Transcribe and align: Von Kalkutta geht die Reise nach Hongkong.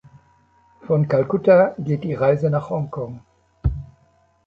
Von 0.81 1.07
Kalkutta 1.07 1.75
geht 1.77 2.03
die 2.03 2.15
Reise 2.15 2.49
nach 2.49 2.71
Hongkong. 2.71 3.19